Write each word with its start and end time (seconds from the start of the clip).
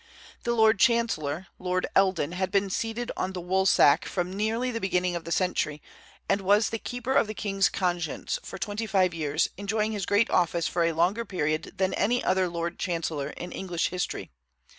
The 0.45 0.55
lord 0.55 0.79
chancellor, 0.79 1.45
Lord 1.59 1.85
Eldon, 1.95 2.31
had 2.31 2.49
been 2.49 2.71
seated 2.71 3.11
on 3.15 3.33
the 3.33 3.39
woolsack 3.39 4.03
from 4.05 4.33
nearly 4.33 4.71
the 4.71 4.81
beginning 4.81 5.15
of 5.15 5.25
the 5.25 5.31
century, 5.31 5.79
and 6.27 6.41
was 6.41 6.71
the 6.71 6.79
"keeper 6.79 7.13
of 7.13 7.27
the 7.27 7.35
king's 7.35 7.69
conscience" 7.69 8.39
for 8.41 8.57
twenty 8.57 8.87
five 8.87 9.13
years, 9.13 9.47
enjoying 9.57 9.91
his 9.91 10.07
great 10.07 10.31
office 10.31 10.65
for 10.67 10.83
a 10.83 10.91
longer 10.93 11.23
period 11.23 11.73
than 11.77 11.93
any 11.93 12.23
other 12.23 12.47
lord 12.49 12.79
chancellor 12.79 13.27
in 13.29 13.51
English 13.51 13.89
history. 13.89 14.31